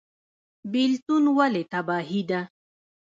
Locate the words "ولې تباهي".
1.37-2.21